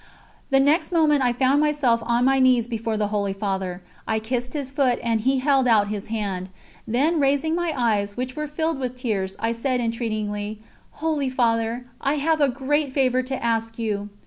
[0.49, 3.83] The next moment I found myself on my knees before the Holy Father.
[4.07, 6.49] I kissed his foot and he held out his hand;
[6.87, 10.59] then raising my eyes, which were filled with tears, I said entreatingly:
[10.93, 14.09] "Holy Father, I have a great favour to ask you."